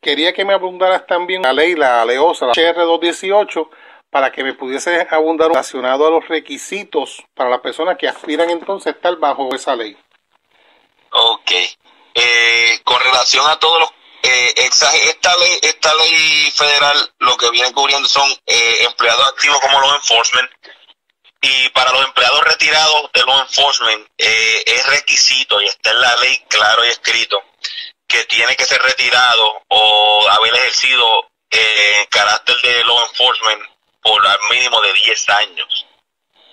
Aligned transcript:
quería 0.00 0.32
que 0.32 0.44
me 0.44 0.54
abundaras 0.54 1.06
también 1.06 1.42
la 1.42 1.52
ley, 1.52 1.74
la 1.74 2.02
aleosa, 2.02 2.46
la 2.46 2.52
HR218, 2.52 3.68
para 4.10 4.32
que 4.32 4.42
me 4.42 4.54
pudiese 4.54 5.06
abundar 5.10 5.48
relacionado 5.48 6.06
a 6.06 6.10
los 6.10 6.26
requisitos 6.28 7.22
para 7.34 7.50
las 7.50 7.60
personas 7.60 7.96
que 7.96 8.08
aspiran 8.08 8.50
entonces 8.50 8.88
a 8.88 8.96
estar 8.96 9.16
bajo 9.16 9.54
esa 9.54 9.76
ley. 9.76 9.96
Ok. 11.12 11.50
Eh, 12.14 12.80
con 12.84 13.00
relación 13.00 13.48
a 13.48 13.58
todos 13.58 13.80
los 13.80 13.90
eh, 14.22 14.54
esta 14.56 15.36
ley 15.38 15.58
esta 15.62 15.94
ley 15.94 16.50
federal 16.54 17.12
lo 17.20 17.36
que 17.38 17.50
viene 17.50 17.72
cubriendo 17.72 18.06
son 18.06 18.30
eh, 18.46 18.84
empleados 18.84 19.26
activos 19.28 19.58
como 19.60 19.80
los 19.80 19.94
enforcement 19.94 20.50
y 21.40 21.68
para 21.70 21.92
los 21.92 22.04
empleados 22.04 22.44
retirados 22.44 23.10
de 23.14 23.22
los 23.22 23.40
enforcement 23.40 24.06
eh, 24.18 24.62
es 24.66 24.86
requisito 24.88 25.62
y 25.62 25.66
está 25.66 25.90
en 25.92 26.00
la 26.02 26.16
ley 26.16 26.44
claro 26.48 26.84
y 26.84 26.88
escrito 26.88 27.42
que 28.10 28.24
tiene 28.24 28.56
que 28.56 28.64
ser 28.64 28.82
retirado 28.82 29.62
o 29.68 30.28
haber 30.28 30.52
ejercido 30.56 31.30
en 31.48 32.06
carácter 32.06 32.56
de 32.60 32.84
law 32.84 33.06
enforcement 33.06 33.62
por 34.02 34.26
al 34.26 34.38
mínimo 34.50 34.80
de 34.80 34.92
10 34.92 35.28
años. 35.28 35.86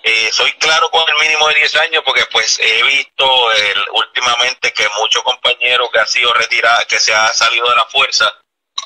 Eh, 0.03 0.29
soy 0.31 0.51
claro 0.53 0.89
con 0.91 1.03
el 1.09 1.27
mínimo 1.27 1.47
de 1.47 1.55
10 1.55 1.75
años 1.77 2.03
porque 2.05 2.25
pues 2.27 2.59
he 2.59 2.83
visto 2.83 3.47
últimamente 3.93 4.71
que 4.71 4.87
muchos 4.99 5.23
compañeros 5.23 5.89
que 5.91 5.99
han 5.99 6.07
sido 6.07 6.31
retirados, 6.33 6.85
que 6.85 6.99
se 6.99 7.13
han 7.13 7.33
salido 7.33 7.67
de 7.69 7.75
la 7.75 7.85
fuerza, 7.85 8.31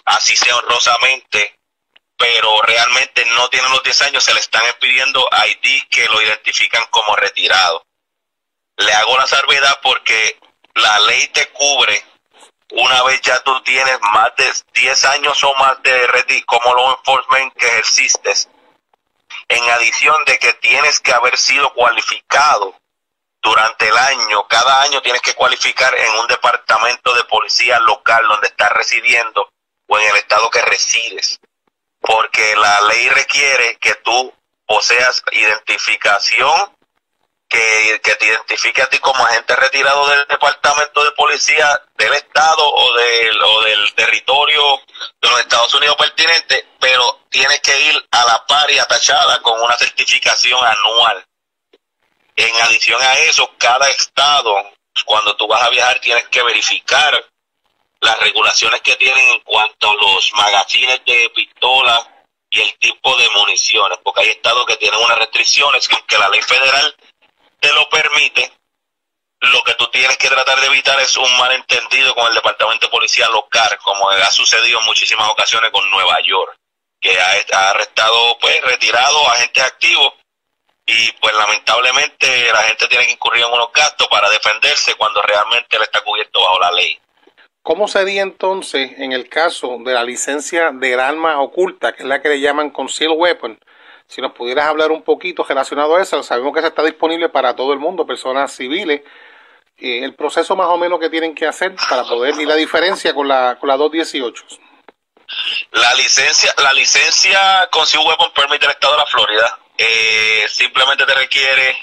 así 0.05 0.35
sea 0.38 0.55
honrosamente, 0.55 1.59
pero 2.17 2.61
realmente 2.61 3.25
no 3.35 3.49
tienen 3.49 3.72
los 3.72 3.83
10 3.83 4.02
años, 4.03 4.23
se 4.23 4.33
le 4.33 4.39
están 4.39 4.63
pidiendo 4.80 5.27
ID 5.30 5.83
que 5.89 6.08
lo 6.08 6.22
identifican 6.22 6.85
como 6.89 7.17
retirado. 7.17 7.85
Le 8.77 8.94
hago 8.94 9.17
la 9.17 9.27
salvedad 9.27 9.80
porque 9.83 10.39
la 10.75 10.99
ley 11.02 11.27
te 11.27 11.50
cubre 11.50 12.11
una 12.72 13.03
vez 13.03 13.22
ya 13.22 13.41
tú 13.44 13.61
tienes 13.64 14.00
más 14.14 14.36
de 14.38 14.52
10 14.73 15.05
años 15.05 15.44
o 15.44 15.53
más 15.55 15.81
de 15.83 16.44
como 16.45 16.73
law 16.73 16.97
enforcement 16.97 17.53
que 17.53 17.67
ejerciste 17.67 18.33
en 19.47 19.69
adición 19.69 20.16
de 20.25 20.39
que 20.39 20.53
tienes 20.53 21.00
que 21.00 21.13
haber 21.13 21.38
sido 21.38 21.73
cualificado 21.73 22.75
durante 23.41 23.88
el 23.88 23.97
año, 23.97 24.47
cada 24.47 24.83
año 24.83 25.02
tienes 25.02 25.22
que 25.22 25.33
cualificar 25.33 25.94
en 25.95 26.19
un 26.19 26.28
departamento 26.28 27.13
de 27.16 27.23
policía 27.25 27.80
local 27.80 28.25
donde 28.28 28.47
estás 28.47 28.72
residiendo 28.72 29.52
o 29.88 30.00
en 30.00 30.08
el 30.09 30.16
estado 30.17 30.50
que 30.50 30.61
resides, 30.61 31.39
porque 32.00 32.56
la 32.56 32.81
ley 32.81 33.09
requiere 33.09 33.78
que 33.78 33.95
tú 33.95 34.33
poseas 34.66 35.23
identificación 35.31 36.78
que, 37.52 38.16
te 38.16 38.25
identifique 38.27 38.81
a 38.81 38.89
ti 38.89 38.97
como 38.99 39.25
agente 39.25 39.55
retirado 39.55 40.07
del 40.07 40.25
departamento 40.27 41.03
de 41.03 41.11
policía 41.11 41.81
del 41.97 42.13
estado 42.13 42.66
o 42.66 42.94
del, 42.95 43.41
o 43.41 43.61
del 43.63 43.94
territorio 43.94 44.81
de 45.21 45.30
los 45.30 45.39
Estados 45.41 45.73
Unidos 45.73 45.97
pertinente, 45.97 46.66
pero 46.79 47.19
tienes 47.29 47.59
que 47.59 47.77
ir 47.88 48.07
a 48.11 48.25
la 48.25 48.45
par 48.45 48.72
y 48.72 48.79
atachada 48.79 49.41
con 49.41 49.59
una 49.59 49.77
certificación 49.77 50.63
anual. 50.63 51.25
En 52.38 52.61
adición 52.61 53.02
a 53.02 53.19
eso, 53.19 53.52
cada 53.57 53.89
estado, 53.89 54.55
cuando 55.05 55.35
tú 55.35 55.45
vas 55.47 55.61
a 55.61 55.69
viajar, 55.69 55.99
tienes 55.99 56.27
que 56.29 56.41
verificar 56.44 57.25
las 57.99 58.19
regulaciones 58.19 58.81
que 58.81 58.95
tienen 58.95 59.27
en 59.27 59.39
cuanto 59.41 59.89
a 59.89 59.95
los 59.95 60.31
magazines 60.33 61.02
de 61.05 61.29
pistolas 61.35 62.07
y 62.49 62.61
el 62.61 62.77
tipo 62.79 63.16
de 63.17 63.29
municiones, 63.29 63.99
porque 64.03 64.22
hay 64.22 64.29
estados 64.29 64.66
que 64.66 64.77
tienen 64.77 64.99
unas 65.02 65.19
restricciones 65.19 65.88
que 66.07 66.17
la 66.17 66.29
ley 66.29 66.41
federal 66.41 66.95
te 67.62 67.72
lo 67.73 67.88
permite, 67.90 68.52
lo 69.40 69.64
que 69.64 69.76
tú 69.76 69.88
tienes 69.92 70.17
que 70.17 70.28
tratar 70.28 70.59
de 70.59 70.67
evitar 70.67 71.00
es 71.00 71.16
un 71.16 71.38
malentendido 71.38 72.14
con 72.16 72.28
el 72.28 72.34
departamento 72.34 72.88
de 72.88 72.92
policía 72.92 73.30
local, 73.30 73.78
como 73.84 74.09
ha 74.09 74.31
sucedido 74.31 74.80
en 74.80 74.86
muchísimas 74.86 75.30
ocasiones 75.30 75.72
con 75.72 75.90
Nueva 75.91 76.19
York, 76.22 76.56
que 77.00 77.18
ha, 77.19 77.69
arrestado, 77.69 78.38
pues, 78.40 78.62
retirado 78.63 79.30
agentes 79.30 79.63
activos 79.63 80.13
y 80.85 81.12
pues 81.13 81.34
lamentablemente 81.35 82.52
la 82.52 82.63
gente 82.63 82.88
tiene 82.88 83.06
que 83.06 83.13
incurrir 83.13 83.46
en 83.46 83.53
unos 83.53 83.72
gastos 83.72 84.08
para 84.08 84.30
defenderse 84.30 84.96
cuando 84.96 85.22
realmente 85.22 85.78
él 85.78 85.84
está 85.84 86.02
cubierto 86.02 86.41
bajo 86.41 86.59
la 86.59 86.72
ley. 86.72 87.00
¿Cómo 87.62 87.88
sería 87.88 88.24
entonces 88.24 88.94
en 88.97 89.12
el 89.12 89.30
caso 89.30 89.78
de 89.80 89.94
la 89.94 90.03
licencia 90.03 90.72
del 90.72 91.00
arma 91.00 91.40
oculta, 91.40 91.94
que 91.94 92.02
es 92.02 92.09
la 92.09 92.19
que 92.19 92.30
le 92.30 92.40
llaman 92.40 92.72
concealed 92.72 93.16
weapon? 93.16 93.59
Si 94.11 94.19
nos 94.19 94.33
pudieras 94.33 94.66
hablar 94.67 94.91
un 94.91 95.03
poquito 95.03 95.45
relacionado 95.45 95.95
a 95.95 96.01
eso, 96.01 96.22
sabemos 96.22 96.51
que 96.51 96.59
eso 96.59 96.67
está 96.67 96.83
disponible 96.83 97.29
para 97.29 97.55
todo 97.55 97.72
el 97.72 97.79
mundo, 97.79 98.05
personas 98.05 98.53
civiles. 98.53 99.03
Eh, 99.77 100.03
el 100.03 100.16
proceso 100.16 100.53
más 100.53 100.67
o 100.67 100.77
menos 100.77 100.99
que 100.99 101.09
tienen 101.09 101.33
que 101.33 101.47
hacer 101.47 101.73
para 101.89 102.03
poder 102.03 102.35
y 102.38 102.45
la 102.45 102.55
diferencia 102.55 103.13
con 103.13 103.29
la, 103.29 103.57
con 103.57 103.69
la 103.69 103.77
218. 103.77 104.44
La 105.72 105.94
licencia, 105.94 106.53
la 106.57 106.73
licencia 106.73 107.69
con 107.72 107.88
Civil 107.88 108.05
Weapon 108.05 108.33
Permit 108.33 108.59
del 108.59 108.72
Estado 108.72 108.95
de 108.95 108.99
la 108.99 109.05
Florida 109.05 109.59
eh, 109.77 110.45
simplemente 110.49 111.05
te 111.05 111.13
requiere, 111.13 111.78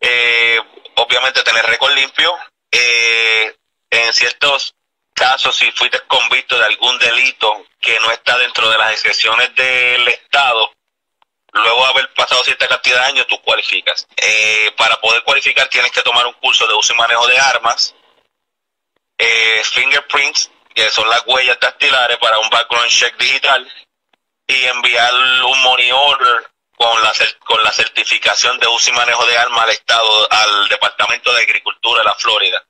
eh, 0.00 0.58
obviamente, 0.96 1.44
tener 1.44 1.64
récord 1.64 1.94
limpio. 1.94 2.32
en 2.72 4.12
ciertos 4.12 4.74
casos, 5.14 5.54
si 5.54 5.70
fuiste 5.70 6.00
convicto 6.08 6.58
de 6.58 6.64
algún 6.64 6.98
delito 6.98 7.66
que 7.80 8.00
no 8.00 8.10
está 8.10 8.36
dentro 8.38 8.68
de 8.68 8.78
las 8.78 8.92
excepciones 8.94 9.54
del 9.54 10.08
Estado, 10.08 10.72
luego 11.52 11.84
de 11.84 11.90
haber 11.90 12.14
pasado 12.14 12.42
cierta 12.44 12.68
cantidad 12.68 13.00
de 13.00 13.06
años, 13.06 13.26
tú 13.26 13.40
cualificas. 13.42 14.06
Eh, 14.16 14.72
para 14.76 15.00
poder 15.00 15.22
cualificar 15.22 15.68
tienes 15.68 15.92
que 15.92 16.02
tomar 16.02 16.26
un 16.26 16.34
curso 16.34 16.66
de 16.66 16.74
uso 16.74 16.92
y 16.92 16.96
manejo 16.96 17.26
de 17.26 17.38
armas, 17.38 17.94
eh, 19.18 19.62
fingerprints, 19.64 20.50
que 20.74 20.88
son 20.90 21.08
las 21.08 21.22
huellas 21.26 21.58
dactilares 21.60 22.18
para 22.18 22.38
un 22.38 22.48
background 22.48 22.90
check 22.90 23.16
digital, 23.18 23.70
y 24.46 24.64
enviar 24.64 25.14
un 25.14 25.62
money 25.62 25.90
order 25.92 26.50
con 26.76 27.02
la, 27.02 27.12
con 27.44 27.62
la 27.62 27.72
certificación 27.72 28.58
de 28.58 28.66
uso 28.66 28.90
y 28.90 28.94
manejo 28.94 29.24
de 29.26 29.36
armas 29.38 29.64
al 29.64 29.70
Estado, 29.70 30.28
al 30.30 30.68
Departamento 30.68 31.32
de 31.32 31.42
Agricultura 31.42 32.00
de 32.00 32.06
la 32.06 32.14
Florida. 32.14 32.64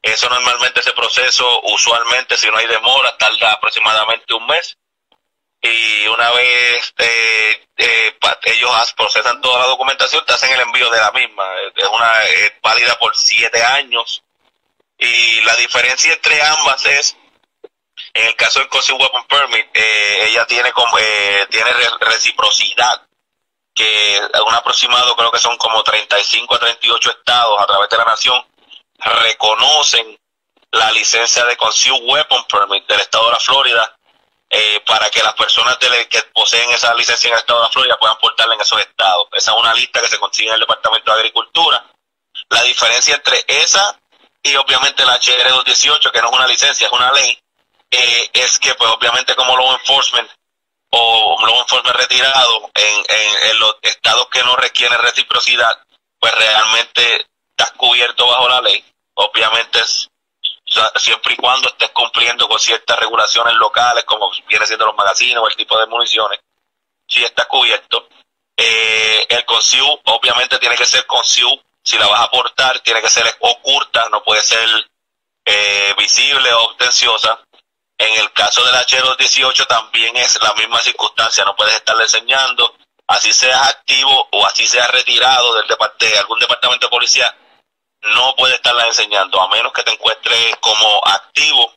Eso 0.00 0.28
normalmente, 0.28 0.80
ese 0.80 0.92
proceso, 0.92 1.62
usualmente, 1.64 2.36
si 2.36 2.48
no 2.48 2.56
hay 2.56 2.66
demora, 2.66 3.16
tarda 3.18 3.52
aproximadamente 3.52 4.32
un 4.34 4.46
mes 4.46 4.78
y 5.66 6.06
una 6.08 6.30
vez 6.32 6.94
eh, 6.98 7.66
eh, 7.76 8.18
ellos 8.44 8.94
procesan 8.96 9.40
toda 9.40 9.60
la 9.60 9.66
documentación, 9.66 10.24
te 10.24 10.32
hacen 10.32 10.52
el 10.52 10.60
envío 10.60 10.88
de 10.90 11.00
la 11.00 11.12
misma. 11.12 11.44
Es 11.74 11.88
una 11.88 12.12
válida 12.62 12.98
por 12.98 13.16
siete 13.16 13.62
años. 13.62 14.22
Y 14.98 15.40
la 15.42 15.54
diferencia 15.56 16.12
entre 16.12 16.40
ambas 16.42 16.84
es, 16.86 17.16
en 18.14 18.26
el 18.26 18.36
caso 18.36 18.60
del 18.60 18.68
Concealed 18.68 19.00
Weapon 19.00 19.26
Permit, 19.26 19.66
eh, 19.74 20.28
ella 20.30 20.46
tiene, 20.46 20.72
como, 20.72 20.96
tiene 21.50 21.70
reciprocidad, 22.00 23.02
que 23.74 24.20
un 24.46 24.54
aproximado 24.54 25.14
creo 25.16 25.30
que 25.30 25.38
son 25.38 25.56
como 25.58 25.82
35 25.82 26.54
a 26.54 26.58
38 26.58 27.10
estados 27.10 27.60
a 27.60 27.66
través 27.66 27.90
de 27.90 27.98
la 27.98 28.04
nación 28.06 28.42
reconocen 28.98 30.18
la 30.70 30.90
licencia 30.92 31.44
de 31.44 31.56
Concealed 31.58 32.02
Weapon 32.04 32.44
Permit 32.46 32.86
del 32.86 33.00
estado 33.00 33.26
de 33.26 33.32
la 33.32 33.40
Florida 33.40 33.96
eh, 34.58 34.80
para 34.86 35.10
que 35.10 35.22
las 35.22 35.34
personas 35.34 35.76
que 35.76 36.22
poseen 36.32 36.70
esa 36.70 36.94
licencia 36.94 37.28
en 37.28 37.34
el 37.34 37.40
estado 37.40 37.60
de 37.60 37.66
la 37.66 37.72
Florida 37.72 37.98
puedan 37.98 38.16
portarla 38.16 38.54
en 38.54 38.60
esos 38.62 38.80
estados. 38.80 39.26
Esa 39.32 39.52
es 39.52 39.58
una 39.58 39.74
lista 39.74 40.00
que 40.00 40.08
se 40.08 40.18
consigue 40.18 40.48
en 40.48 40.54
el 40.54 40.60
Departamento 40.60 41.12
de 41.12 41.18
Agricultura. 41.18 41.84
La 42.48 42.62
diferencia 42.62 43.16
entre 43.16 43.44
esa 43.48 44.00
y 44.42 44.56
obviamente 44.56 45.04
la 45.04 45.16
HR 45.16 45.50
218, 45.50 46.10
que 46.10 46.22
no 46.22 46.28
es 46.30 46.36
una 46.36 46.46
licencia, 46.46 46.86
es 46.86 46.92
una 46.92 47.12
ley, 47.12 47.38
eh, 47.90 48.30
es 48.32 48.58
que 48.58 48.74
pues 48.76 48.90
obviamente 48.90 49.34
como 49.34 49.58
law 49.58 49.74
enforcement 49.74 50.30
o 50.88 51.36
law 51.46 51.60
enforcement 51.60 51.96
retirado 51.96 52.70
en, 52.72 52.96
en, 53.08 53.50
en, 53.50 53.58
los 53.58 53.76
estados 53.82 54.28
que 54.28 54.42
no 54.42 54.56
requieren 54.56 54.98
reciprocidad, 55.02 55.82
pues 56.18 56.32
realmente 56.34 57.26
estás 57.50 57.72
cubierto 57.72 58.26
bajo 58.26 58.48
la 58.48 58.62
ley. 58.62 58.82
Obviamente 59.16 59.80
es 59.80 60.08
siempre 60.96 61.34
y 61.34 61.36
cuando 61.36 61.68
estés 61.68 61.90
cumpliendo 61.90 62.48
con 62.48 62.58
ciertas 62.58 62.98
regulaciones 62.98 63.54
locales, 63.54 64.04
como 64.04 64.30
viene 64.48 64.66
siendo 64.66 64.86
los 64.86 64.96
magazines 64.96 65.38
o 65.38 65.48
el 65.48 65.56
tipo 65.56 65.78
de 65.78 65.86
municiones, 65.86 66.40
si 67.06 67.24
está 67.24 67.46
cubierto. 67.46 68.08
Eh, 68.56 69.26
el 69.28 69.44
consiu 69.44 69.86
obviamente 70.04 70.58
tiene 70.58 70.76
que 70.76 70.86
ser 70.86 71.06
consiu, 71.06 71.48
si 71.82 71.98
la 71.98 72.06
vas 72.06 72.20
a 72.20 72.24
aportar, 72.24 72.80
tiene 72.80 73.02
que 73.02 73.10
ser 73.10 73.24
oculta, 73.40 74.08
no 74.10 74.22
puede 74.22 74.40
ser 74.42 74.68
eh, 75.44 75.94
visible 75.98 76.52
o 76.52 76.64
ostenciosa. 76.70 77.40
En 77.98 78.20
el 78.20 78.32
caso 78.32 78.64
del 78.64 78.74
H218 78.74 79.66
también 79.66 80.16
es 80.16 80.40
la 80.42 80.52
misma 80.54 80.80
circunstancia, 80.80 81.44
no 81.44 81.56
puedes 81.56 81.74
estarle 81.74 82.02
enseñando, 82.02 82.74
así 83.06 83.32
seas 83.32 83.68
activo 83.68 84.28
o 84.32 84.44
así 84.44 84.66
seas 84.66 84.90
retirado 84.90 85.54
del 85.54 85.66
de 85.68 86.18
algún 86.18 86.38
departamento 86.38 86.86
de 86.86 86.90
policía, 86.90 87.34
no 88.14 88.34
puede 88.36 88.54
estarla 88.54 88.86
enseñando, 88.86 89.40
a 89.40 89.48
menos 89.48 89.72
que 89.72 89.82
te 89.82 89.92
encuentres 89.92 90.56
como 90.60 91.00
activo 91.06 91.72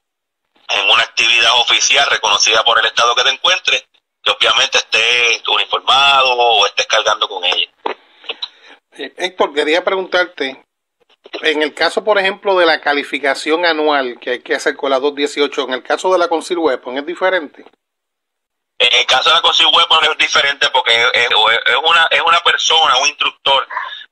en 0.70 0.90
una 0.90 1.04
actividad 1.04 1.52
oficial 1.60 2.08
reconocida 2.10 2.64
por 2.64 2.80
el 2.80 2.86
Estado 2.86 3.16
que 3.16 3.24
te 3.24 3.30
encuentres, 3.30 3.86
que 4.22 4.32
obviamente 4.32 4.78
estés 4.78 5.42
uniformado 5.48 6.34
o 6.34 6.66
estés 6.66 6.86
cargando 6.86 7.28
con 7.28 7.44
ella. 7.44 7.70
Héctor, 8.92 9.54
quería 9.54 9.84
preguntarte, 9.84 10.64
En 11.42 11.62
el 11.62 11.74
caso, 11.74 12.04
por 12.04 12.18
ejemplo, 12.18 12.58
de 12.58 12.66
la 12.66 12.82
calificación 12.82 13.66
anual 13.66 14.20
que 14.20 14.32
hay 14.32 14.40
que 14.40 14.56
hacer 14.56 14.76
con 14.76 14.90
la 14.90 15.00
218, 15.00 15.64
en 15.64 15.74
el 15.74 15.84
caso 15.84 16.12
de 16.12 16.18
la 16.18 16.28
Conceal 16.28 16.60
Weapon, 16.60 16.98
¿es 16.98 17.06
diferente? 17.06 17.66
En 18.80 18.94
el 18.94 19.06
caso 19.06 19.30
de 19.30 19.36
la 19.36 19.42
Conceal 19.42 19.70
Weapon 19.74 20.00
es 20.06 20.18
diferente 20.18 20.70
porque 20.72 20.94
es, 20.94 21.30
una, 21.84 22.08
es 22.10 22.22
una 22.22 22.40
persona, 22.40 22.98
un 22.98 23.10
instructor 23.10 23.68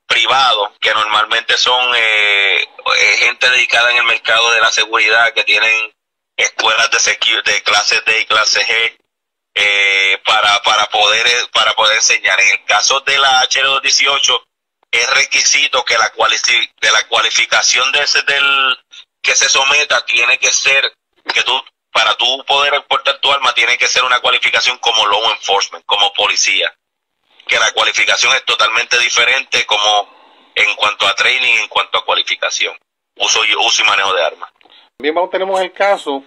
privado, 0.08 0.74
que 0.80 0.94
normalmente 0.94 1.58
son 1.58 1.94
eh, 1.96 2.68
gente 3.20 3.50
dedicada 3.50 3.92
en 3.92 3.98
el 3.98 4.06
mercado 4.06 4.52
de 4.52 4.62
la 4.62 4.72
seguridad, 4.72 5.34
que 5.34 5.44
tienen 5.44 5.94
escuelas 6.36 6.90
de, 6.92 7.42
de 7.52 7.64
clase 7.64 8.02
D 8.06 8.22
y 8.22 8.26
clase 8.26 8.62
G, 8.66 8.98
eh, 9.54 10.22
para, 10.26 10.62
para, 10.62 10.88
poder, 10.90 11.28
para 11.52 11.74
poder 11.74 11.98
enseñar. 11.98 12.40
En 12.40 12.60
el 12.60 12.66
caso 12.66 13.00
de 13.02 13.18
la 13.18 13.42
H218, 13.44 14.44
es 14.92 15.10
requisito 15.12 15.84
que 15.84 15.98
la, 15.98 16.12
de 16.82 16.92
la 16.92 17.08
cualificación 17.08 17.92
de 17.92 18.02
ese 18.02 18.22
del 18.24 18.78
que 19.22 19.36
se 19.36 19.50
someta 19.50 20.06
tiene 20.06 20.38
que 20.38 20.50
ser 20.50 20.94
que 21.34 21.44
tú 21.44 21.62
para 21.92 22.16
tú 22.16 22.44
poder 22.46 22.76
exportar 22.76 23.20
tu 23.20 23.32
arma 23.32 23.54
tiene 23.54 23.78
que 23.78 23.88
ser 23.88 24.04
una 24.04 24.20
cualificación 24.20 24.78
como 24.78 25.06
law 25.08 25.32
enforcement, 25.32 25.84
como 25.86 26.14
policía. 26.14 26.72
Que 27.48 27.60
la 27.60 27.72
cualificación 27.72 28.34
es 28.36 28.44
totalmente 28.46 29.00
diferente 29.00 29.66
como 29.66 30.10
en 30.54 30.76
cuanto 30.76 31.08
a 31.08 31.16
training, 31.16 31.54
en 31.62 31.68
cuanto 31.70 31.98
a 31.98 32.06
cualificación, 32.06 32.76
uso 33.16 33.46
y, 33.46 33.56
uso 33.56 33.84
y 33.84 33.86
manejo 33.86 34.14
de 34.14 34.24
armas. 34.24 34.50
Bien, 35.00 35.14
vamos, 35.14 35.30
tenemos 35.30 35.62
el 35.62 35.72
caso 35.72 36.24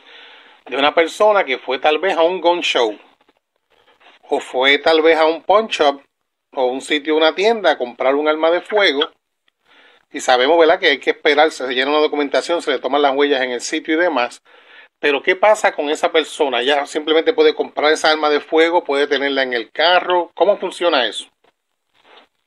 de 0.66 0.76
una 0.76 0.94
persona 0.94 1.44
que 1.44 1.58
fue 1.58 1.78
tal 1.78 1.98
vez 1.98 2.16
a 2.16 2.22
un 2.22 2.40
gun 2.40 2.60
show 2.60 2.98
o 4.30 4.40
fue 4.40 4.78
tal 4.78 5.02
vez 5.02 5.18
a 5.18 5.26
un 5.26 5.42
pawn 5.42 5.66
shop 5.66 6.00
o 6.54 6.64
un 6.66 6.80
sitio, 6.80 7.16
una 7.16 7.34
tienda 7.34 7.72
a 7.72 7.78
comprar 7.78 8.14
un 8.14 8.28
arma 8.28 8.50
de 8.50 8.60
fuego 8.60 9.10
y 10.12 10.20
sabemos, 10.20 10.58
¿verdad?, 10.58 10.78
que 10.78 10.88
hay 10.88 10.98
que 10.98 11.10
esperar, 11.10 11.50
se 11.52 11.66
llena 11.72 11.90
una 11.90 12.00
documentación, 12.00 12.62
se 12.62 12.70
le 12.70 12.78
toman 12.78 13.02
las 13.02 13.14
huellas 13.14 13.42
en 13.42 13.52
el 13.52 13.60
sitio 13.60 13.94
y 13.94 13.96
demás. 13.96 14.42
Pero 15.00 15.22
¿qué 15.22 15.34
pasa 15.34 15.72
con 15.72 15.88
esa 15.88 16.12
persona? 16.12 16.62
¿Ya 16.62 16.86
simplemente 16.86 17.32
puede 17.32 17.54
comprar 17.54 17.90
esa 17.92 18.10
arma 18.10 18.28
de 18.28 18.40
fuego? 18.40 18.84
¿Puede 18.84 19.06
tenerla 19.06 19.42
en 19.42 19.54
el 19.54 19.72
carro? 19.72 20.30
¿Cómo 20.34 20.58
funciona 20.58 21.06
eso? 21.06 21.24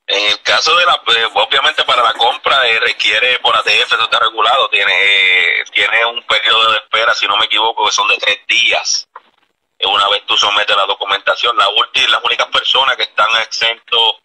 En 0.05 0.31
el 0.31 0.41
caso 0.41 0.75
de 0.75 0.85
la, 0.85 0.94
eh, 0.94 1.29
obviamente 1.33 1.83
para 1.85 2.03
la 2.03 2.13
compra 2.13 2.67
eh, 2.67 2.79
requiere 2.79 3.39
por 3.39 3.55
ATF, 3.55 3.94
eso 3.94 4.03
está 4.03 4.19
regulado, 4.19 4.69
tiene, 4.69 4.91
eh, 4.94 5.63
tiene 5.71 6.05
un 6.05 6.21
periodo 6.23 6.71
de 6.71 6.77
espera, 6.77 7.13
si 7.13 7.25
no 7.25 7.38
me 7.38 7.45
equivoco, 7.45 7.85
que 7.85 7.91
son 7.91 8.07
de 8.09 8.17
tres 8.17 8.39
días. 8.47 9.07
Una 9.85 10.07
vez 10.09 10.23
tú 10.25 10.38
sometes 10.38 10.75
la 10.75 10.85
documentación, 10.85 11.57
la 11.57 11.69
última, 11.69 12.07
las 12.09 12.23
únicas 12.23 12.47
personas 12.47 12.95
que 12.95 13.03
están 13.03 13.29
exentos 13.41 14.15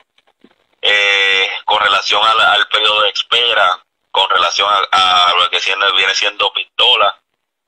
con 1.64 1.81
relación 1.81 2.22
al, 2.24 2.69
periodo 2.69 3.02
de 3.02 3.08
espera, 3.08 3.84
con 4.10 4.28
relación 4.31 4.69
a, 4.92 5.34
lo 5.36 5.50
que 5.50 5.58
viene 5.96 6.14
siendo 6.14 6.52
pistola, 6.52 7.20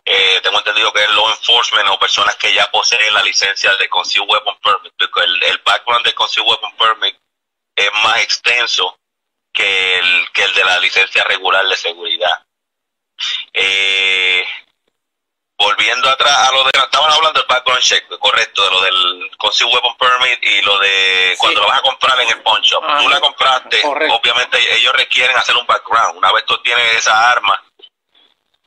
eh, 0.04 0.40
tengo 0.42 0.58
entendido 0.58 0.92
que 0.92 1.02
es 1.04 1.10
law 1.10 1.30
enforcement 1.30 1.88
o 1.88 1.98
personas 1.98 2.36
que 2.36 2.52
ya 2.52 2.70
poseen 2.70 3.12
la 3.14 3.22
licencia 3.22 3.74
de 3.76 3.88
Concealed 3.88 4.28
Weapon 4.28 4.58
Permit. 4.62 4.92
El, 5.00 5.44
el 5.44 5.58
background 5.58 6.04
de 6.04 6.14
Concealed 6.14 6.48
Weapon 6.48 6.76
Permit 6.76 7.16
es 7.76 7.90
más 8.02 8.18
extenso 8.18 8.98
que 9.52 9.98
el, 9.98 10.32
que 10.32 10.44
el 10.44 10.54
de 10.54 10.64
la 10.64 10.78
licencia 10.80 11.24
regular 11.24 11.66
de 11.66 11.76
seguridad. 11.76 12.46
Eh, 13.52 14.44
volviendo 15.60 16.08
atrás 16.08 16.48
a 16.48 16.52
lo 16.52 16.64
de 16.64 16.70
estaban 16.70 17.12
hablando 17.12 17.38
del 17.38 17.48
background 17.48 17.82
check 17.82 18.08
correcto 18.18 18.64
de 18.64 18.70
lo 18.70 18.80
del 18.80 19.30
concealed 19.36 19.74
weapon 19.74 19.94
permit 19.98 20.42
y 20.42 20.62
lo 20.62 20.78
de 20.78 21.36
cuando 21.38 21.60
lo 21.60 21.68
vas 21.68 21.78
a 21.78 21.82
comprar 21.82 22.18
en 22.20 22.30
el 22.30 22.42
pawn 22.42 22.62
shop 22.62 22.82
tú 22.98 23.08
la 23.10 23.20
compraste 23.20 23.82
obviamente 23.84 24.58
ellos 24.76 24.94
requieren 24.94 25.36
hacer 25.36 25.54
un 25.56 25.66
background 25.66 26.16
una 26.16 26.32
vez 26.32 26.46
tú 26.46 26.56
tienes 26.62 26.96
esa 26.96 27.30
arma 27.30 27.62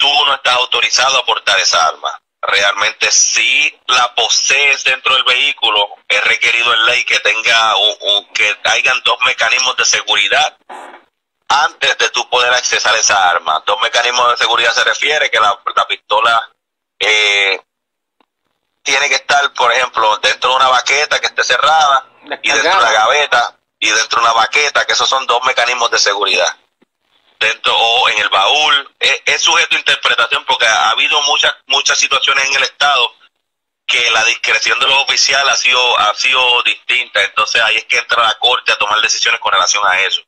tú 0.04 0.26
no 0.26 0.34
estás 0.36 0.56
autorizado 0.56 1.18
a 1.18 1.26
portar 1.26 1.58
esa 1.60 1.88
arma. 1.88 2.12
Realmente 2.42 3.10
si 3.10 3.74
la 3.88 4.14
posees 4.14 4.84
dentro 4.84 5.16
del 5.16 5.24
vehículo, 5.24 5.96
es 6.10 6.22
requerido 6.26 6.74
en 6.74 6.86
ley 6.88 7.06
que 7.06 7.20
tenga 7.22 7.74
un, 7.78 8.28
que 8.34 8.54
hayan 8.66 9.02
dos 9.06 9.18
mecanismos 9.26 9.78
de 9.78 9.86
seguridad 9.86 10.58
antes 11.48 11.98
de 11.98 12.10
tú 12.10 12.30
poder 12.30 12.54
accesar 12.54 12.94
esa 12.98 13.30
arma. 13.30 13.64
Dos 13.66 13.78
mecanismos 13.82 14.30
de 14.32 14.38
seguridad 14.38 14.74
se 14.74 14.84
refiere 14.84 15.32
que 15.32 15.40
la, 15.40 15.58
pistola 15.88 16.52
eh, 17.00 17.62
tiene 18.82 19.08
que 19.08 19.16
estar, 19.16 19.54
por 19.54 19.72
ejemplo, 19.72 20.18
dentro 20.18 20.50
de 20.50 20.56
una 20.58 20.68
baqueta 20.68 21.22
que 21.22 21.28
esté 21.28 21.46
cerrada 21.46 22.10
y 22.42 22.52
dentro 22.52 22.72
de 22.72 22.78
una 22.78 22.92
gaveta 22.92 23.58
y 23.80 23.90
dentro 23.90 24.20
de 24.20 24.26
una 24.26 24.34
baqueta, 24.34 24.84
que 24.84 24.92
esos 24.92 25.08
son 25.08 25.26
dos 25.28 25.42
mecanismos 25.46 25.90
de 25.92 26.00
seguridad 26.00 26.58
dentro 27.44 27.76
o 27.76 28.10
en 28.10 28.20
el 28.20 28.30
baúl, 28.30 28.96
es, 29.00 29.42
sujeto 29.42 29.76
a 29.76 29.80
interpretación 29.80 30.46
porque 30.46 30.66
ha 30.66 30.92
habido 30.92 31.22
muchas 31.24 31.54
muchas 31.68 31.98
situaciones 31.98 32.46
en 32.46 32.56
el 32.56 32.64
Estado 32.64 33.14
que 33.86 34.10
la 34.12 34.24
discreción 34.26 34.80
de 34.80 34.88
los 34.88 35.04
oficiales 35.04 35.54
ha 35.54 35.58
sido, 35.58 36.00
ha 36.00 36.14
sido 36.16 36.64
distinta, 36.64 37.22
entonces 37.24 37.62
ahí 37.62 37.76
es 37.76 37.86
que 37.86 37.98
entra 37.98 38.24
la 38.24 38.40
Corte 38.40 38.72
a 38.72 38.78
tomar 38.78 39.02
decisiones 39.02 39.40
con 39.42 39.52
relación 39.52 39.84
a 39.86 40.00
eso. 40.02 40.22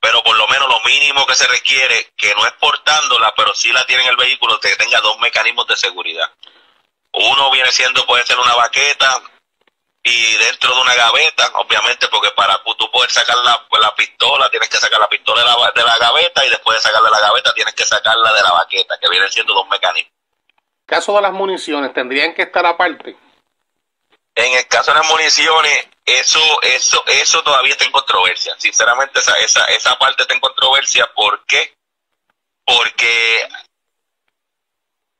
Pero 0.00 0.22
por 0.22 0.36
lo 0.36 0.46
menos 0.48 0.68
lo 0.68 0.80
mínimo 0.80 1.26
que 1.26 1.34
se 1.34 1.46
requiere, 1.46 2.12
que 2.16 2.34
no 2.34 2.46
es 2.46 2.52
portándola, 2.52 3.34
pero 3.36 3.54
sí 3.54 3.72
la 3.72 3.84
tiene 3.86 4.04
en 4.04 4.10
el 4.10 4.16
vehículo, 4.16 4.58
que 4.60 4.74
tenga 4.76 5.00
dos 5.00 5.18
mecanismos 5.18 5.66
de 5.66 5.76
seguridad. 5.76 6.30
Uno 7.12 7.50
viene 7.50 7.70
siendo, 7.70 8.06
puede 8.06 8.24
ser 8.24 8.38
una 8.38 8.54
baqueta, 8.54 9.20
y 10.04 10.36
dentro 10.36 10.74
de 10.74 10.80
una 10.80 10.94
gaveta, 10.94 11.50
obviamente, 11.54 12.08
porque 12.08 12.30
para 12.32 12.60
tú 12.76 12.90
poder 12.90 13.10
sacar 13.10 13.36
la, 13.36 13.64
la 13.80 13.94
pistola, 13.94 14.50
tienes 14.50 14.68
que 14.68 14.78
sacar 14.78 14.98
la 14.98 15.08
pistola 15.08 15.42
de 15.42 15.46
la, 15.46 15.72
de 15.74 15.82
la 15.84 15.98
gaveta 15.98 16.44
y 16.44 16.50
después 16.50 16.76
de 16.78 16.82
sacarla 16.82 17.08
de 17.08 17.16
la 17.16 17.20
gaveta 17.20 17.54
tienes 17.54 17.74
que 17.74 17.84
sacarla 17.84 18.32
de 18.32 18.42
la 18.42 18.52
baqueta, 18.52 18.98
que 19.00 19.08
vienen 19.08 19.30
siendo 19.30 19.54
dos 19.54 19.68
mecanismos. 19.68 20.12
Caso 20.86 21.14
de 21.14 21.22
las 21.22 21.32
municiones, 21.32 21.94
¿tendrían 21.94 22.34
que 22.34 22.42
estar 22.42 22.66
aparte? 22.66 23.16
En 24.34 24.56
el 24.56 24.66
caso 24.66 24.92
de 24.92 24.98
las 24.98 25.08
municiones, 25.08 25.88
eso, 26.04 26.40
eso, 26.62 27.04
eso 27.06 27.42
todavía 27.44 27.72
está 27.72 27.84
en 27.84 27.92
controversia. 27.92 28.54
Sinceramente, 28.58 29.20
esa, 29.20 29.34
esa, 29.36 29.64
esa 29.66 29.96
parte 29.98 30.22
está 30.22 30.34
en 30.34 30.40
controversia. 30.40 31.08
¿Por 31.14 31.44
qué? 31.46 31.76
Porque 32.64 33.48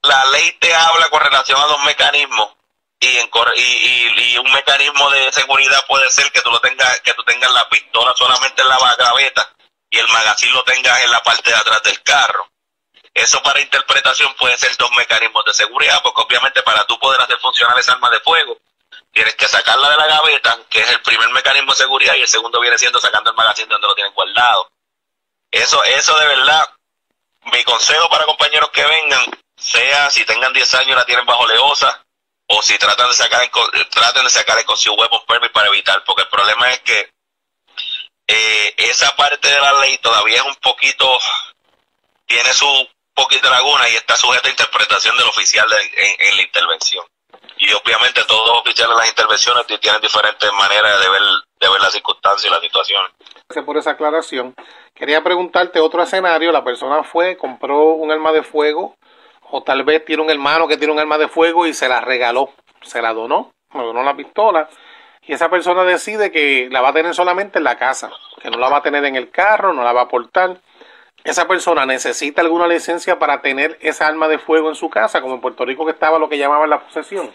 la 0.02 0.25
ley 0.26 0.52
te 0.58 0.75
habla 0.75 1.08
con 1.08 1.20
relación 1.20 1.61
a 1.61 1.67
dos 1.67 1.84
mecanismos 1.84 2.56
y, 3.02 4.38
un 4.38 4.52
mecanismo 4.52 5.10
de 5.10 5.32
seguridad 5.32 5.84
puede 5.87 6.08
ser 6.10 6.31
que 6.32 6.40
tú 6.40 6.50
lo 6.50 6.60
tengas 6.60 7.00
que 7.00 7.12
tú 7.14 7.22
tengas 7.25 7.50
la 7.52 7.69
pistola 7.69 8.14
solamente 8.16 8.62
en 8.62 8.69
la 8.69 8.78
gaveta 8.96 9.54
y 9.90 9.99
el 9.99 10.08
magazine 10.08 10.52
lo 10.52 10.64
tengas 10.64 11.00
en 11.02 11.10
la 11.10 11.22
parte 11.22 11.50
de 11.50 11.56
atrás 11.56 11.82
del 11.82 12.02
carro. 12.02 12.48
Eso 13.15 13.43
para 13.43 13.60
interpretación 13.60 14.32
puede 14.34 14.56
ser 14.56 14.74
dos 14.79 14.91
mecanismos 14.96 15.44
de 15.44 15.53
seguridad 15.53 16.00
porque 16.03 16.22
obviamente 16.22 16.62
para 16.62 16.84
tú 16.84 16.98
poder 16.98 17.20
hacer 17.20 17.38
funcionar 17.38 17.79
esa 17.79 17.93
arma 17.93 18.10
de 18.10 18.20
fuego 18.20 18.56
tienes 19.12 19.34
que 19.34 19.46
sacarla 19.46 19.91
de 19.91 19.96
la 19.96 20.06
gaveta 20.06 20.58
que 20.70 20.81
es 20.81 20.91
el 20.91 21.03
primer 21.03 21.29
mecanismo 21.31 21.72
de 21.72 21.79
seguridad 21.79 22.15
y 22.15 22.22
el 22.22 22.29
segundo 22.29 22.60
viene 22.60 22.79
siendo 22.79 23.00
sacando 23.00 23.31
el 23.31 23.36
magazine 23.36 23.69
donde 23.69 23.88
lo 23.88 23.94
tienen 23.94 24.15
guardado. 24.15 24.70
Eso 25.50 25.82
eso 25.84 26.19
de 26.19 26.26
verdad 26.26 26.70
mi 27.53 27.62
consejo 27.65 28.08
para 28.08 28.24
compañeros 28.24 28.70
que 28.70 28.84
vengan 28.84 29.26
sea 29.56 30.10
si 30.10 30.24
tengan 30.24 30.53
10 30.53 30.74
años 30.74 30.96
la 30.96 31.05
tienen 31.05 31.26
bajo 31.26 31.46
leosa 31.46 32.01
si 32.62 32.78
tratan 32.78 33.08
de 33.08 33.14
sacar 33.14 33.42
el, 33.42 33.88
traten 33.88 34.24
de 34.24 34.31
sacar 34.31 34.58
el 34.58 34.64
concealed 34.64 34.98
weapon 34.98 35.20
permit 35.26 35.52
para 35.52 35.69
evitar, 35.69 36.02
porque 36.04 36.22
el 36.22 36.28
problema 36.28 36.70
es 36.70 36.81
que 36.81 37.10
eh, 38.28 38.74
esa 38.78 39.14
parte 39.16 39.48
de 39.48 39.60
la 39.60 39.81
ley 39.81 39.98
todavía 39.98 40.36
es 40.36 40.42
un 40.42 40.56
poquito, 40.56 41.19
tiene 42.26 42.52
su 42.52 42.66
poquito 43.14 43.50
laguna 43.50 43.88
y 43.90 43.96
está 43.96 44.16
sujeta 44.16 44.48
a 44.48 44.50
interpretación 44.50 45.16
del 45.16 45.28
oficial 45.28 45.66
en, 45.94 46.36
la 46.36 46.42
intervención. 46.42 47.04
Y 47.58 47.72
obviamente 47.72 48.24
todos 48.24 48.46
los 48.48 48.60
oficiales 48.60 48.96
de 48.96 49.00
las 49.00 49.10
intervenciones 49.10 49.66
tienen 49.81 50.00
diferentes 50.00 50.52
maneras 50.52 51.00
de 51.00 51.10
ver, 51.10 51.22
de 51.60 51.69
ver 51.69 51.81
las 51.81 51.92
circunstancias 51.92 52.44
y 52.44 52.54
las 52.54 52.62
situaciones. 52.62 53.12
Gracias 53.48 53.64
por 53.64 53.76
esa 53.76 53.90
aclaración. 53.90 54.54
Quería 54.94 55.22
preguntarte 55.22 55.81
otro 55.81 56.02
escenario. 56.02 56.52
La 56.52 56.64
persona 56.64 57.02
fue, 57.04 57.36
compró 57.36 57.94
un 57.94 58.10
arma 58.10 58.32
de 58.32 58.42
fuego 58.42 58.96
o 59.52 59.62
tal 59.62 59.84
vez 59.84 60.04
tiene 60.04 60.22
un 60.22 60.30
hermano 60.30 60.66
que 60.66 60.76
tiene 60.76 60.92
un 60.92 60.98
arma 60.98 61.18
de 61.18 61.28
fuego 61.28 61.66
y 61.66 61.74
se 61.74 61.88
la 61.88 62.00
regaló, 62.00 62.50
se 62.82 63.00
la 63.00 63.12
donó, 63.12 63.52
donó 63.72 64.02
la 64.02 64.16
pistola 64.16 64.68
y 65.24 65.34
esa 65.34 65.48
persona 65.48 65.84
decide 65.84 66.32
que 66.32 66.68
la 66.70 66.80
va 66.80 66.88
a 66.88 66.92
tener 66.92 67.14
solamente 67.14 67.58
en 67.58 67.64
la 67.64 67.78
casa, 67.78 68.10
que 68.42 68.50
no 68.50 68.58
la 68.58 68.68
va 68.68 68.78
a 68.78 68.82
tener 68.82 69.04
en 69.04 69.14
el 69.14 69.30
carro, 69.30 69.72
no 69.72 69.84
la 69.84 69.92
va 69.92 70.02
a 70.02 70.08
portar. 70.08 70.60
Esa 71.22 71.46
persona 71.46 71.86
necesita 71.86 72.40
alguna 72.40 72.66
licencia 72.66 73.20
para 73.20 73.40
tener 73.40 73.78
esa 73.80 74.08
arma 74.08 74.26
de 74.26 74.40
fuego 74.40 74.68
en 74.68 74.74
su 74.74 74.90
casa, 74.90 75.20
como 75.20 75.34
en 75.34 75.40
Puerto 75.40 75.64
Rico 75.64 75.84
que 75.84 75.92
estaba 75.92 76.18
lo 76.18 76.28
que 76.28 76.38
llamaban 76.38 76.68
la 76.68 76.80
posesión. 76.80 77.32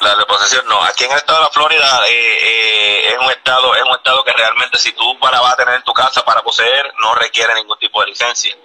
La 0.00 0.24
posesión 0.26 0.64
no. 0.68 0.80
Aquí 0.84 1.04
en 1.04 1.10
el 1.10 1.16
estado 1.16 1.40
de 1.40 1.44
la 1.46 1.50
Florida 1.50 2.08
eh, 2.08 2.12
eh, 2.12 3.08
es 3.08 3.18
un 3.18 3.30
estado 3.30 3.74
es 3.74 3.82
un 3.82 3.96
estado 3.96 4.22
que 4.22 4.32
realmente 4.32 4.78
si 4.78 4.92
tú 4.92 5.18
para 5.18 5.40
vas 5.40 5.54
a 5.54 5.56
tener 5.56 5.74
en 5.74 5.82
tu 5.82 5.92
casa 5.92 6.24
para 6.24 6.42
poseer 6.42 6.92
no 7.02 7.14
requiere 7.16 7.54
ningún 7.54 7.78
tipo 7.78 8.00
de 8.02 8.06
licencia. 8.06 8.56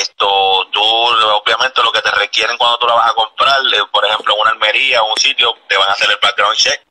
Esto, 0.00 0.66
tú, 0.72 0.82
obviamente, 0.82 1.82
lo 1.82 1.90
que 1.90 2.02
te 2.02 2.10
requieren 2.10 2.58
cuando 2.58 2.78
tú 2.78 2.86
la 2.86 2.94
vas 2.94 3.10
a 3.10 3.14
comprar, 3.14 3.58
eh, 3.72 3.82
por 3.90 4.04
ejemplo, 4.04 4.34
en 4.34 4.40
una 4.40 4.50
almería 4.50 5.02
o 5.02 5.10
un 5.10 5.16
sitio, 5.18 5.54
te 5.66 5.76
van 5.76 5.88
a 5.88 5.92
hacer 5.92 6.10
el 6.10 6.18
background 6.20 6.56
check. 6.56 6.82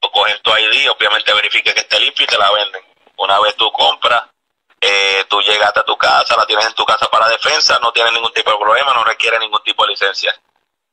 Tú 0.00 0.10
coges 0.10 0.40
tu 0.40 0.50
ID, 0.56 0.90
obviamente 0.90 1.34
verifique 1.34 1.74
que 1.74 1.80
esté 1.80 2.00
limpio 2.00 2.24
y 2.24 2.26
te 2.26 2.38
la 2.38 2.50
venden. 2.50 2.82
Una 3.16 3.38
vez 3.40 3.54
tú 3.56 3.70
compras, 3.72 4.22
eh, 4.80 5.26
tú 5.28 5.42
llegas 5.42 5.76
a 5.76 5.82
tu 5.82 5.96
casa, 5.98 6.36
la 6.36 6.46
tienes 6.46 6.66
en 6.66 6.74
tu 6.74 6.84
casa 6.86 7.10
para 7.10 7.28
defensa, 7.28 7.78
no 7.80 7.92
tiene 7.92 8.12
ningún 8.12 8.32
tipo 8.32 8.50
de 8.50 8.58
problema, 8.58 8.94
no 8.94 9.04
requiere 9.04 9.38
ningún 9.38 9.62
tipo 9.62 9.84
de 9.84 9.90
licencia. 9.90 10.34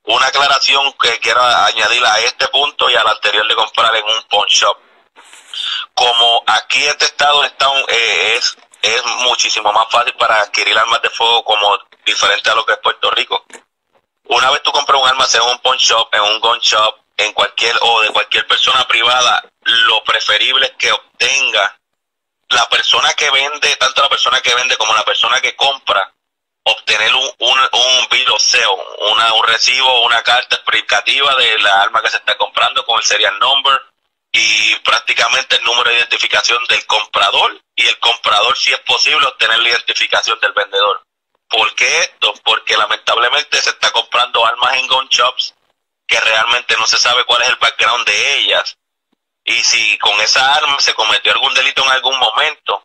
Una 0.03 0.27
aclaración 0.27 0.91
que 0.93 1.19
quiero 1.19 1.41
añadir 1.41 2.03
a 2.05 2.19
este 2.19 2.47
punto 2.49 2.89
y 2.89 2.95
al 2.95 3.07
anterior 3.07 3.47
de 3.47 3.55
comprar 3.55 3.95
en 3.95 4.03
un 4.03 4.23
pawn 4.23 4.47
shop. 4.47 4.77
Como 5.93 6.43
aquí 6.47 6.83
este 6.83 7.05
estado 7.05 7.43
está 7.43 7.69
eh, 7.87 8.35
es, 8.37 8.57
es 8.85 9.05
muchísimo 9.23 9.71
más 9.73 9.87
fácil 9.89 10.13
para 10.13 10.41
adquirir 10.41 10.77
armas 10.77 11.01
de 11.01 11.09
fuego 11.09 11.43
como 11.43 11.77
diferente 12.05 12.49
a 12.49 12.55
lo 12.55 12.65
que 12.65 12.73
es 12.73 12.79
Puerto 12.79 13.09
Rico. 13.11 13.45
Una 14.25 14.51
vez 14.51 14.61
tú 14.63 14.71
compras 14.71 15.01
un 15.01 15.07
arma, 15.07 15.25
sea 15.25 15.43
un 15.43 15.59
pawn 15.59 15.77
shop, 15.77 16.09
en 16.13 16.21
un 16.21 16.39
gun 16.39 16.59
shop, 16.59 16.95
en 17.17 17.33
cualquier 17.33 17.75
o 17.81 18.01
de 18.01 18.09
cualquier 18.09 18.47
persona 18.47 18.87
privada, 18.87 19.43
lo 19.63 20.03
preferible 20.03 20.65
es 20.67 20.73
que 20.77 20.91
obtenga 20.91 21.79
la 22.49 22.67
persona 22.69 23.13
que 23.13 23.29
vende, 23.31 23.75
tanto 23.77 24.01
la 24.01 24.09
persona 24.09 24.41
que 24.41 24.53
vende 24.53 24.77
como 24.77 24.93
la 24.93 25.03
persona 25.03 25.41
que 25.41 25.55
compra, 25.55 26.13
obtener 26.63 27.13
un, 27.13 27.31
un, 27.39 27.59
un 27.59 28.07
bill 28.09 28.27
una, 29.11 29.33
un 29.33 29.47
recibo, 29.47 30.01
una 30.05 30.21
carta 30.23 30.55
explicativa 30.55 31.35
de 31.35 31.59
la 31.59 31.81
arma 31.81 32.01
que 32.01 32.09
se 32.09 32.17
está 32.17 32.35
comprando 32.37 32.85
con 32.85 32.97
el 32.97 33.05
serial 33.05 33.37
number 33.39 33.81
y 34.37 34.75
prácticamente 34.79 35.55
el 35.55 35.63
número 35.63 35.89
de 35.89 35.97
identificación 35.97 36.61
del 36.67 36.85
comprador 36.85 37.57
y 37.73 37.87
el 37.87 37.97
comprador, 37.99 38.57
si 38.57 38.73
es 38.73 38.79
posible, 38.81 39.25
obtener 39.25 39.59
la 39.59 39.69
identificación 39.69 40.37
del 40.41 40.51
vendedor. 40.51 41.05
¿Por 41.47 41.73
qué 41.75 42.01
esto? 42.01 42.33
Porque 42.43 42.75
lamentablemente 42.75 43.61
se 43.61 43.69
está 43.69 43.91
comprando 43.91 44.45
armas 44.45 44.75
en 44.75 44.87
gun 44.87 45.07
shops 45.07 45.53
que 46.05 46.19
realmente 46.19 46.75
no 46.75 46.85
se 46.85 46.97
sabe 46.97 47.23
cuál 47.23 47.43
es 47.43 47.49
el 47.49 47.55
background 47.55 48.05
de 48.05 48.37
ellas 48.39 48.77
y 49.45 49.63
si 49.63 49.97
con 49.99 50.19
esa 50.19 50.53
arma 50.53 50.81
se 50.81 50.93
cometió 50.93 51.31
algún 51.31 51.53
delito 51.53 51.83
en 51.85 51.91
algún 51.91 52.19
momento, 52.19 52.83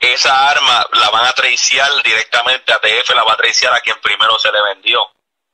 esa 0.00 0.50
arma 0.50 0.86
la 0.94 1.10
van 1.10 1.26
a 1.26 1.32
traiciar 1.34 1.88
directamente 2.02 2.72
a 2.72 2.80
TF, 2.80 3.10
la 3.14 3.22
va 3.22 3.34
a 3.34 3.36
traiciar 3.36 3.72
a 3.74 3.80
quien 3.80 4.00
primero 4.00 4.38
se 4.40 4.50
le 4.50 4.60
vendió. 4.74 5.08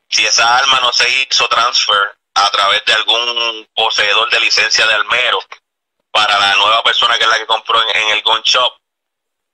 Si 0.08 0.24
esa 0.24 0.56
arma 0.56 0.80
no 0.80 0.92
se 0.92 1.10
hizo 1.10 1.46
transfer 1.48 2.16
a 2.34 2.50
través 2.50 2.84
de 2.84 2.92
algún 2.92 3.68
poseedor 3.74 4.30
de 4.30 4.40
licencia 4.40 4.86
de 4.86 4.94
almero 4.94 5.38
para 6.10 6.38
la 6.38 6.54
nueva 6.56 6.82
persona 6.82 7.16
que 7.16 7.24
es 7.24 7.30
la 7.30 7.38
que 7.38 7.46
compró 7.46 7.80
en, 7.94 8.10
el 8.10 8.22
gun 8.22 8.42
shop, 8.42 8.72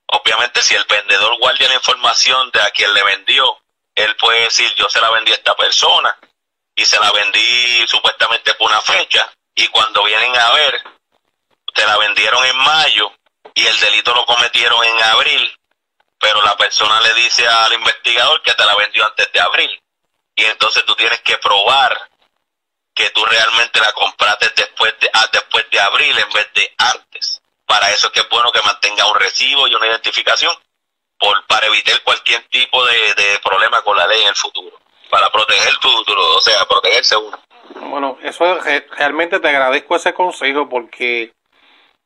obviamente 0.07 0.63
si 0.63 0.75
el 0.75 0.85
vendedor 0.85 1.39
guardia 1.39 1.69
la 1.69 1.75
información 1.75 2.51
de 2.53 2.61
a 2.61 2.71
quien 2.71 2.93
le 2.93 3.03
vendió, 3.03 3.59
él 3.95 4.17
puede 4.17 4.43
decir 4.43 4.75
yo 4.77 4.89
se 4.89 5.01
la 5.01 5.11
vendí 5.11 5.33
a 5.33 5.37
esta 5.37 5.55
persona 5.57 6.17
y 6.75 6.85
se 6.85 6.99
la 6.99 7.11
vendí 7.13 7.87
supuestamente 7.87 8.55
por 8.55 8.71
una 8.71 8.81
fecha 8.81 9.31
y 9.55 9.67
cuando 9.69 10.03
vienen 10.05 10.35
a 10.37 10.53
ver, 10.53 10.83
te 11.75 11.87
la 11.87 11.99
vendieron 11.99 12.45
en 12.45 12.57
mayo 12.57 13.13
y 13.55 13.67
el 13.67 13.79
delito 13.81 14.15
lo 14.15 14.25
cometieron 14.25 14.83
en 14.85 15.03
abril, 15.03 15.59
pero 16.19 16.43
la 16.43 16.57
persona 16.57 17.01
le 17.01 17.15
dice 17.15 17.47
al 17.47 17.73
investigador 17.73 18.43
que 18.43 18.55
te 18.55 18.65
la 18.65 18.75
vendió 18.77 19.05
antes 19.05 19.31
de 19.33 19.41
abril. 19.41 19.83
Y 20.35 20.45
entonces 20.45 20.85
tú 20.87 20.95
tienes 20.95 21.21
que 21.21 21.37
probar 21.39 22.11
que 23.01 23.11
tú 23.11 23.25
realmente 23.25 23.81
la 23.81 23.93
compraste 23.93 24.51
después 24.55 24.95
de, 25.01 25.11
ah, 25.15 25.27
después 25.33 25.65
de 25.71 25.81
abril 25.81 26.19
en 26.19 26.33
vez 26.33 26.53
de 26.55 26.71
antes. 26.77 27.41
Para 27.65 27.91
eso 27.91 28.09
es 28.09 28.13
que 28.13 28.21
es 28.21 28.29
bueno 28.29 28.53
que 28.53 28.61
mantenga 28.63 29.11
un 29.11 29.19
recibo 29.19 29.67
y 29.67 29.75
una 29.75 29.87
identificación 29.87 30.53
por, 31.19 31.47
para 31.47 31.67
evitar 31.67 32.03
cualquier 32.03 32.43
tipo 32.49 32.85
de, 32.85 33.15
de 33.15 33.39
problema 33.43 33.83
con 33.83 33.97
la 33.97 34.07
ley 34.07 34.21
en 34.23 34.29
el 34.29 34.37
futuro. 34.37 34.79
Para 35.09 35.31
proteger 35.31 35.77
tu 35.79 35.89
futuro, 35.89 36.37
o 36.37 36.41
sea, 36.41 36.67
protegerse 36.67 37.17
uno. 37.17 37.39
Bueno, 37.89 38.19
eso 38.23 38.59
realmente 38.97 39.41
te 39.41 39.49
agradezco 39.49 39.97
ese 39.97 40.13
consejo 40.13 40.69
porque 40.69 41.33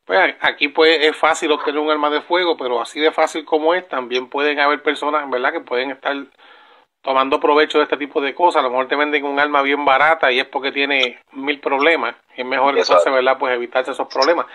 pues, 0.04 0.36
aquí 0.40 0.68
pues 0.68 0.98
es 1.00 1.16
fácil 1.16 1.50
obtener 1.52 1.80
un 1.80 1.90
arma 1.90 2.10
de 2.10 2.22
fuego, 2.22 2.56
pero 2.56 2.80
así 2.80 3.00
de 3.00 3.12
fácil 3.12 3.44
como 3.44 3.74
es, 3.74 3.88
también 3.88 4.28
pueden 4.28 4.60
haber 4.60 4.82
personas, 4.82 5.28
¿verdad?, 5.28 5.52
que 5.52 5.60
pueden 5.60 5.90
estar 5.90 6.14
tomando 7.04 7.38
provecho 7.38 7.78
de 7.78 7.84
este 7.84 7.98
tipo 7.98 8.20
de 8.20 8.34
cosas. 8.34 8.60
A 8.60 8.62
lo 8.62 8.70
mejor 8.70 8.88
te 8.88 8.96
venden 8.96 9.24
un 9.24 9.38
arma 9.38 9.62
bien 9.62 9.84
barata 9.84 10.32
y 10.32 10.40
es 10.40 10.46
porque 10.46 10.72
tiene 10.72 11.20
mil 11.32 11.60
problemas. 11.60 12.16
Es 12.34 12.44
mejor 12.44 12.76
entonces, 12.76 13.12
¿verdad?, 13.12 13.36
pues 13.38 13.54
evitarse 13.54 13.92
esos 13.92 14.08
problemas. 14.08 14.46